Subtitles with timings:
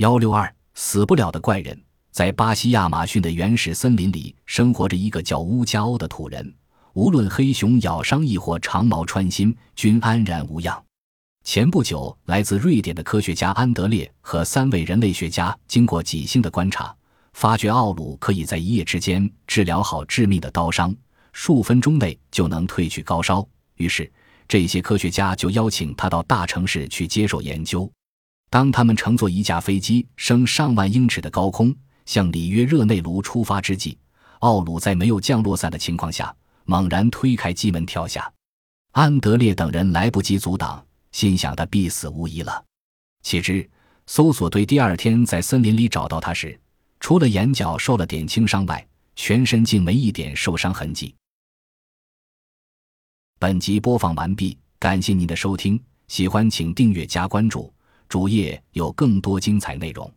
[0.00, 1.78] 幺六二死不了的怪人，
[2.10, 6.54] 在巴西亚马逊的原始森林里生活着一个叫乌加欧的土人。
[6.94, 10.82] 无论黑熊咬伤亦或长矛穿心，均安然无恙。
[11.44, 16.96] 前不久，来自瑞典的科学家安德烈和三位人类学家经过几星的观察，
[17.34, 20.96] 发觉奥鲁可以在一夜之间治疗好致命的刀伤，
[21.34, 23.46] 数分钟内就能褪去高烧。
[23.76, 24.10] 于是，
[24.48, 27.92] 这些科学家就邀请他到大城市去接受研究。
[28.50, 31.74] 当他们乘坐一架飞机升上万英尺的高空，
[32.04, 33.96] 向里约热内卢出发之际，
[34.40, 36.34] 奥鲁在没有降落伞的情况下。
[36.66, 38.32] 猛然推开机门跳下，
[38.92, 42.64] 安德烈等人来不及阻挡，心想他必死无疑了。
[43.22, 43.68] 岂知
[44.06, 46.56] 搜索队第二天在森林里找到他时，
[47.00, 51.12] 除了眼角受了点轻伤外，全身竟没一点受伤痕迹。
[53.40, 57.72] 本集播放完毕，感谢您的收听，喜欢请订阅加关注，
[58.10, 60.12] 主页有更多精彩内容。